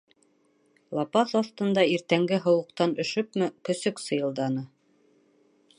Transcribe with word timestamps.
Лапаҫ 0.99 1.33
аҫтында, 1.39 1.83
иртәнге 1.97 2.41
һыуыҡтан 2.47 2.97
өшөпмө, 3.05 3.53
көсөк 3.69 4.01
сыйылданы. 4.07 4.65